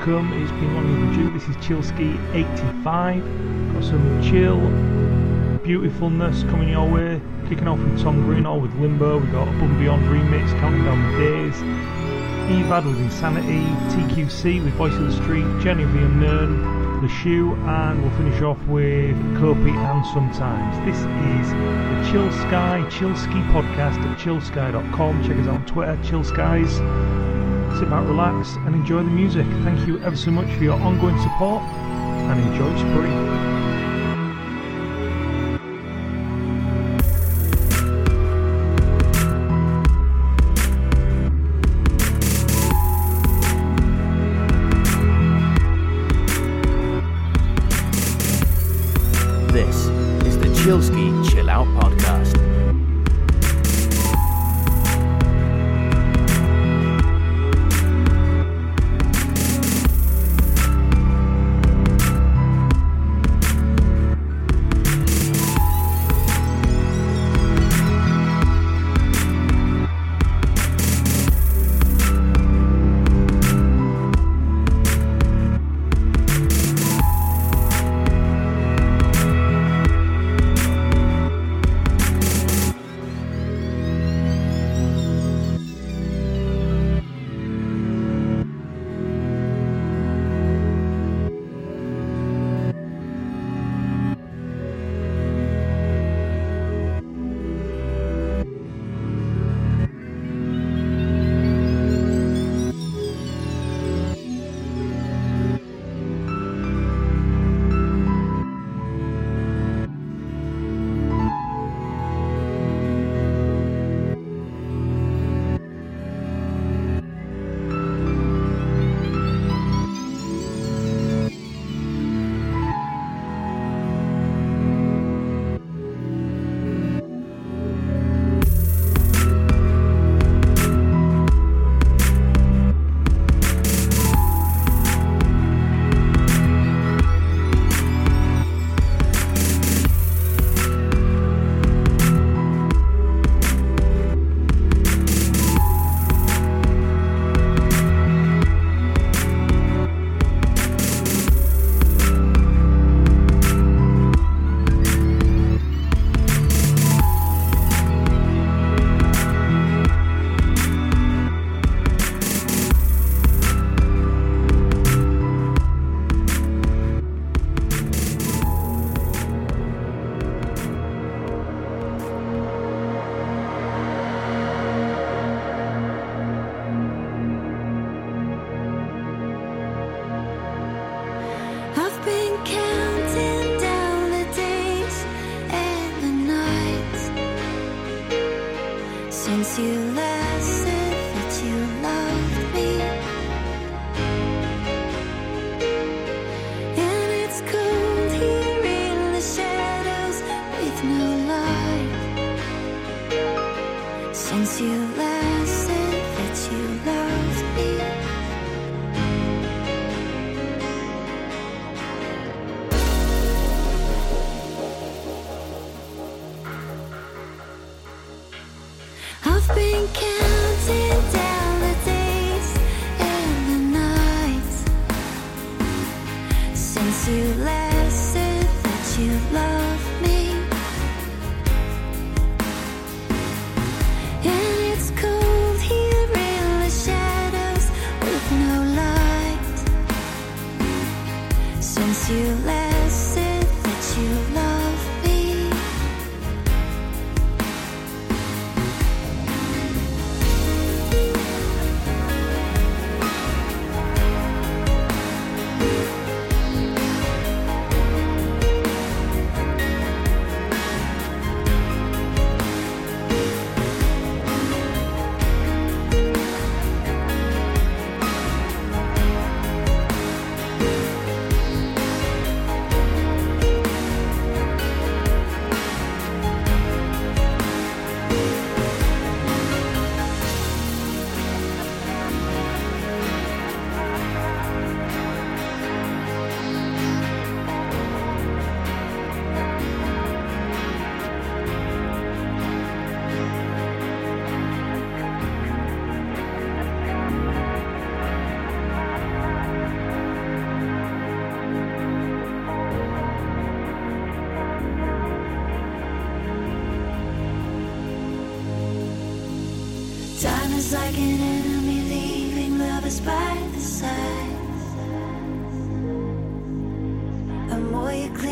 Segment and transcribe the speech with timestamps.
[0.00, 0.32] welcome.
[0.42, 1.30] It's been long overdue.
[1.30, 3.74] This is Chillsky85.
[3.74, 4.58] Got some chill
[5.58, 7.20] beautifulness coming your way.
[7.50, 9.18] Kicking off with Tom Greenhalgh with Limbo.
[9.18, 11.54] We got Above and Beyond remix, counting down the days.
[12.50, 13.60] Evad with Insanity,
[13.94, 19.16] TQC with Voice of the Street, Jenny of the Shoe, and we'll finish off with
[19.36, 20.78] Kopi and Sometimes.
[20.86, 25.22] This is the Chill Sky Chill Ski podcast at chillsky.com.
[25.24, 26.80] Check us out on Twitter, Chill Skies
[27.80, 29.46] sit back, relax, and enjoy the music.
[29.64, 33.10] Thank you ever so much for your ongoing support, and enjoy spring.
[49.50, 49.86] This
[50.26, 52.39] is the Chillsky Chill Out Podcast.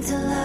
[0.00, 0.39] until love.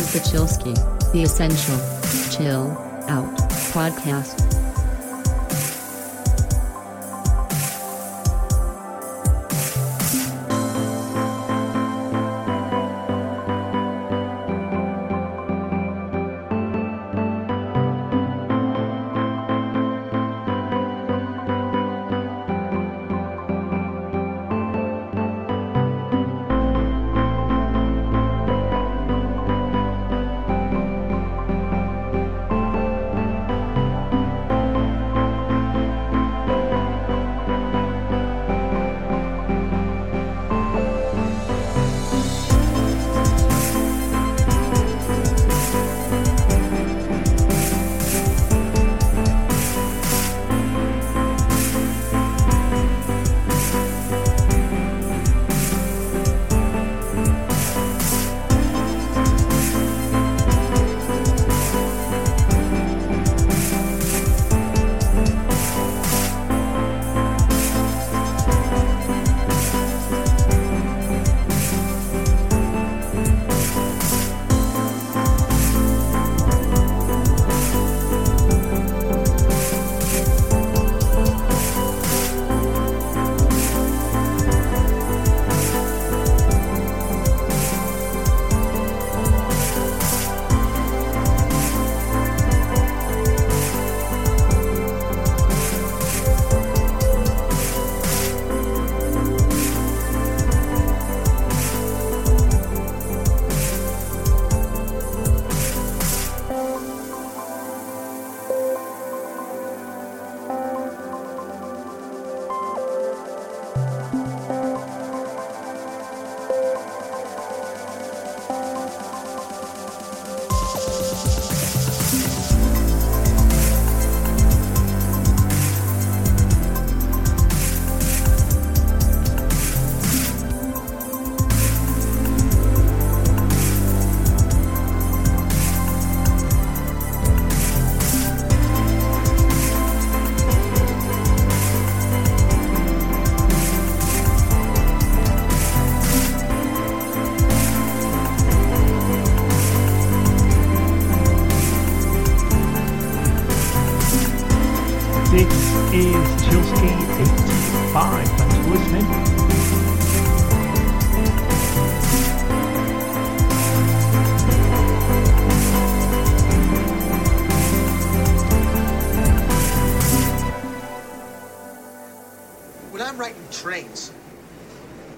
[0.00, 0.74] Chillsky,
[1.12, 1.76] the Essential
[2.30, 2.70] Chill
[3.10, 3.36] Out
[3.74, 4.51] podcast.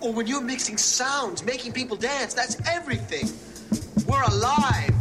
[0.00, 2.34] or when you're mixing sounds, making people dance.
[2.34, 3.28] That's everything.
[4.06, 4.98] We're alive.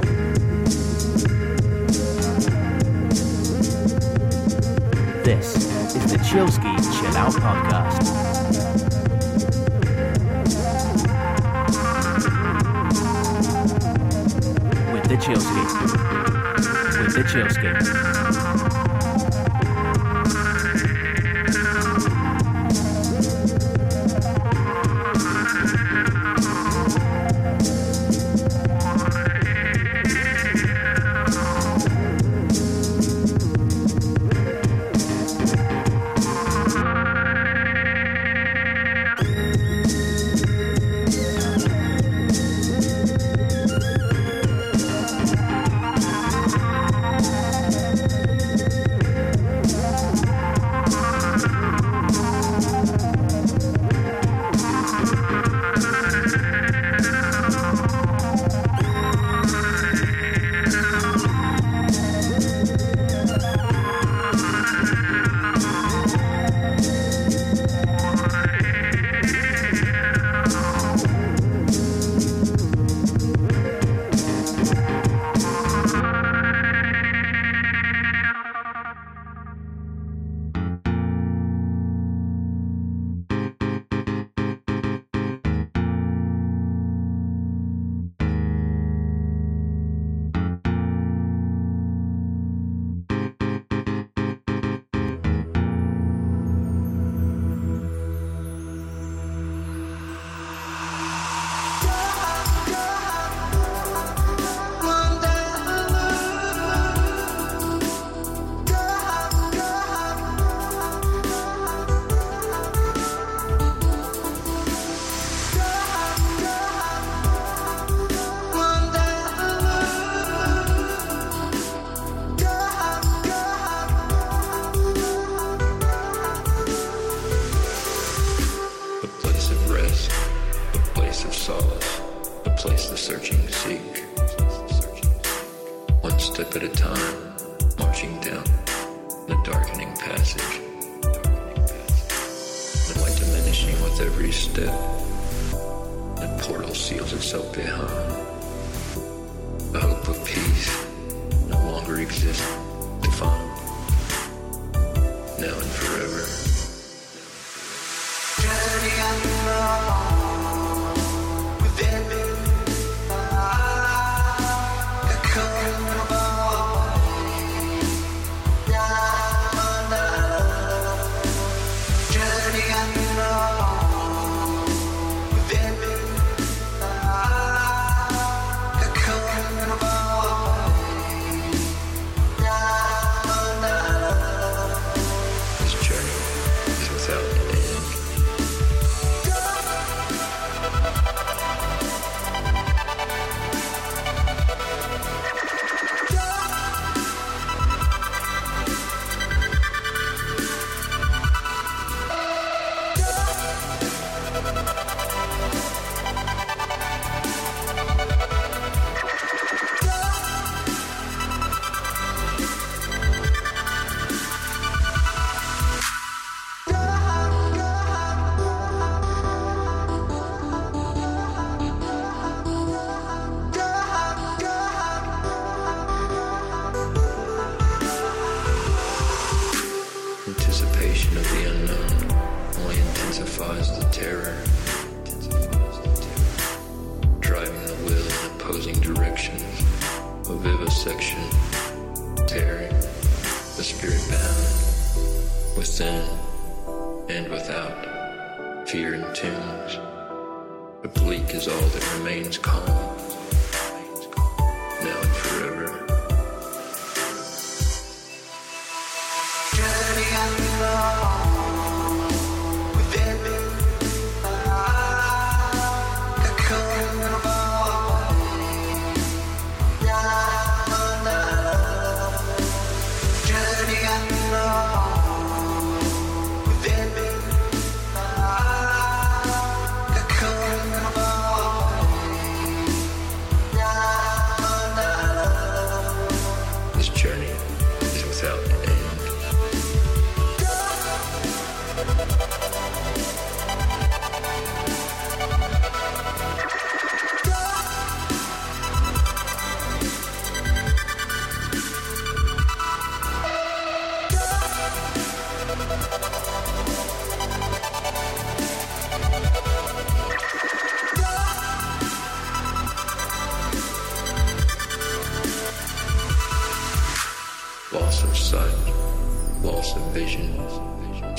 [5.23, 5.55] This
[5.95, 7.99] is the Chillsky Chill Out Podcast.
[14.91, 15.63] With the Chillsky.
[17.05, 18.68] With the Chillsky.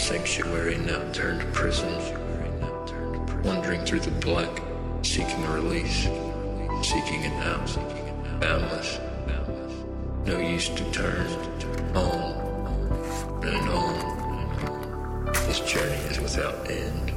[0.01, 1.93] Sanctuary now turned prison,
[3.45, 4.63] wandering through the black,
[5.03, 6.05] seeking release,
[6.83, 8.99] seeking an out, boundless,
[10.25, 11.27] no use to turn
[11.95, 15.33] on and on.
[15.47, 17.10] This journey is without end.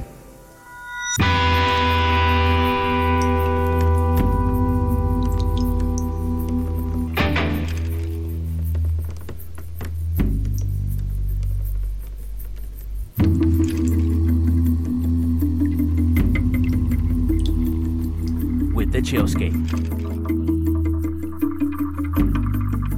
[19.34, 19.54] Chillscape.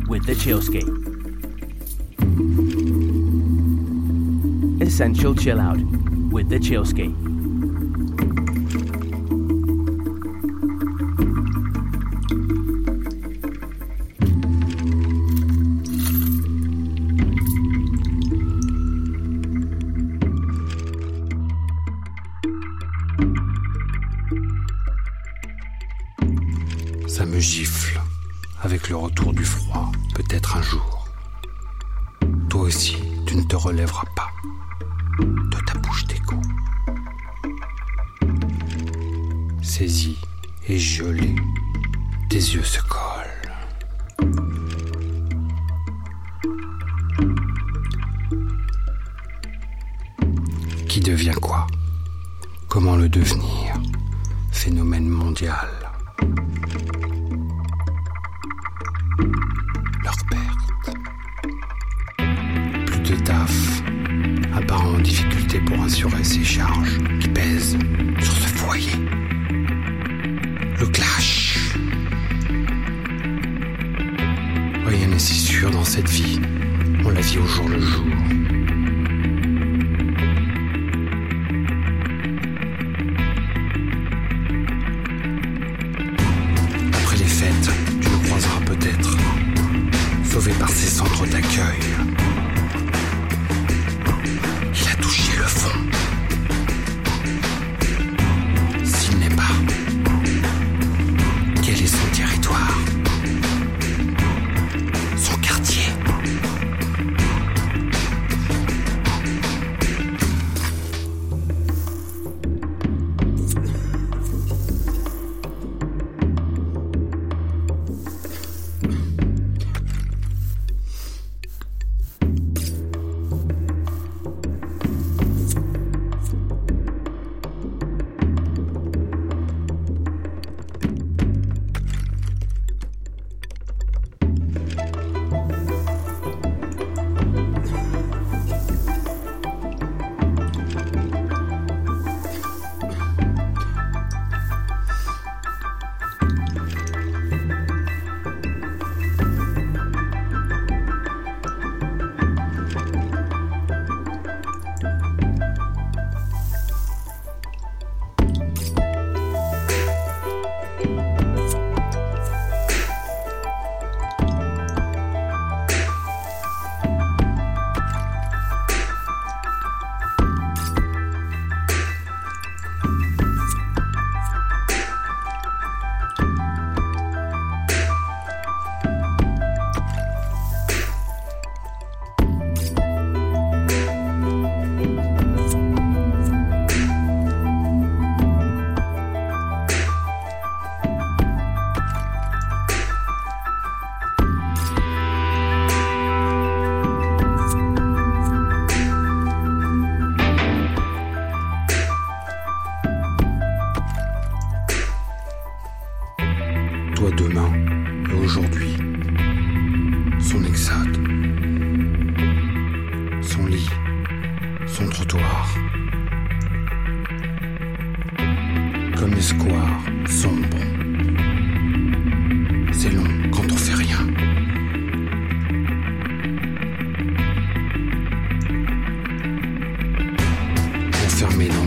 [0.09, 0.92] With the Chillscape.
[4.83, 5.81] Essential chill out
[6.31, 7.36] with the Chillscape.
[28.88, 31.09] Le retour du froid, peut-être un jour.
[32.49, 32.96] Toi aussi,
[33.27, 34.31] tu ne te relèveras pas
[35.18, 36.37] de ta bouche d'écho.
[39.61, 40.16] Saisi
[40.68, 41.35] et gelé,
[42.31, 43.15] tes yeux se collent.
[75.87, 76.40] Cette vie.
[77.05, 78.05] On la vit au jour le jour.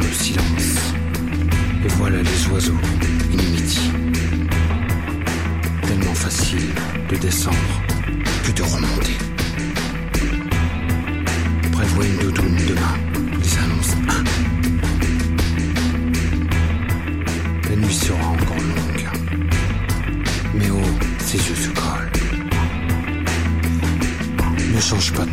[0.10, 0.94] Le silence.
[1.86, 2.82] Et voilà les oiseaux,
[3.32, 3.92] inimitiés
[5.86, 6.70] tellement facile
[7.10, 7.82] de descendre
[8.44, 9.18] que de remonter.
[11.72, 12.96] Prévois une doudoune demain,
[13.42, 13.96] les annonces
[17.68, 17.70] 1.
[17.70, 19.10] La nuit sera encore longue.
[20.56, 22.12] Mais oh, ses yeux se collent.
[24.74, 25.26] Ne change pas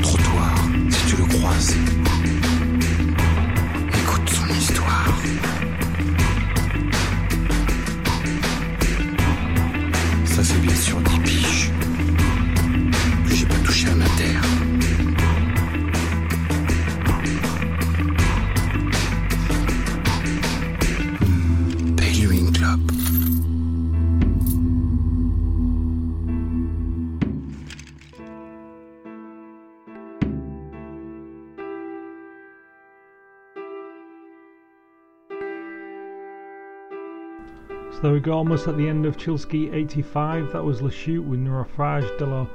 [37.97, 40.53] So there we go, almost at the end of Chillsky 85.
[40.53, 42.47] That was Le Chute with Naufrage de la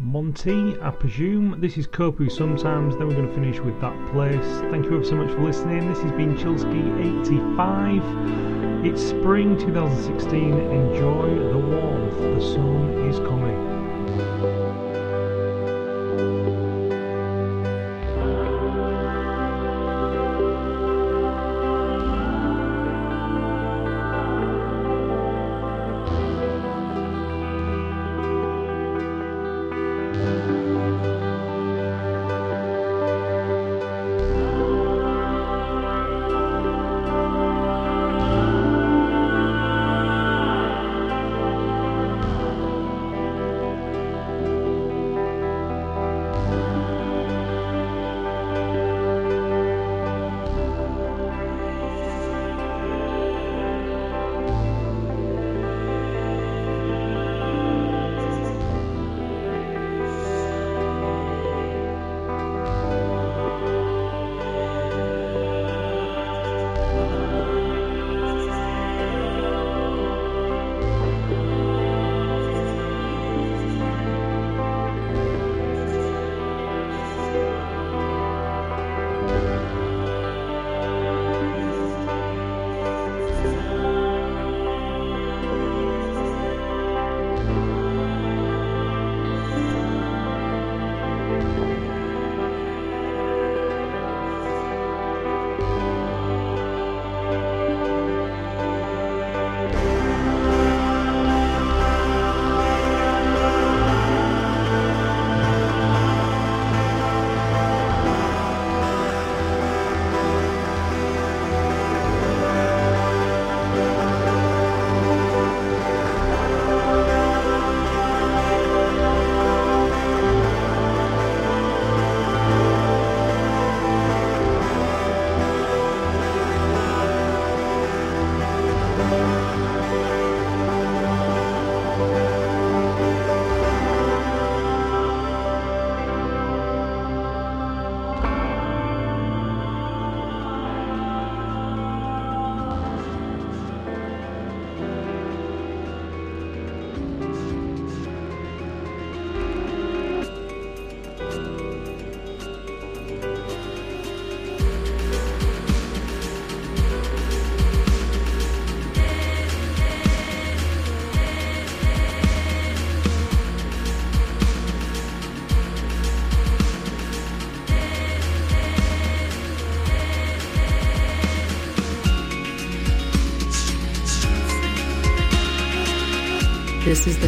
[0.00, 1.60] Monty, I presume.
[1.60, 4.44] This is Kopu sometimes, then we're going to finish with That Place.
[4.72, 5.88] Thank you ever so much for listening.
[5.88, 6.82] This has been Chillsky
[7.22, 8.84] 85.
[8.84, 10.52] It's spring 2016.
[10.52, 12.18] Enjoy the warmth.
[12.18, 14.61] The sun is coming.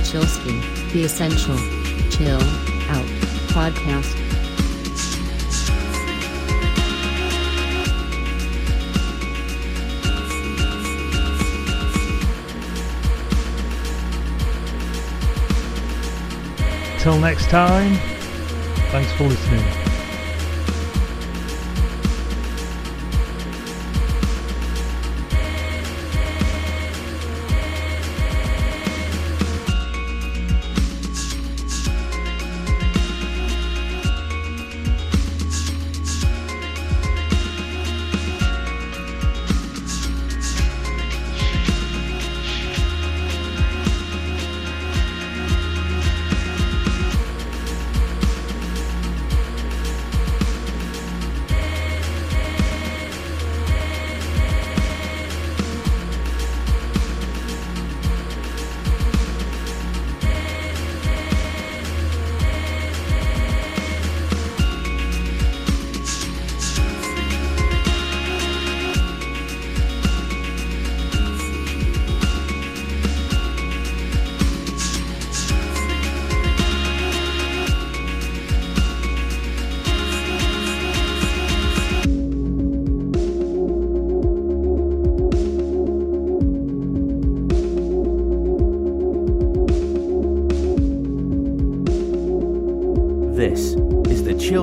[0.01, 1.57] Chillsky, the essential
[2.11, 2.41] chill
[2.91, 3.07] out
[3.55, 4.25] podcast.
[17.01, 17.95] Till next time,
[18.91, 19.84] thanks for listening.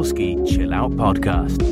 [0.04, 1.71] Chill Out Podcast.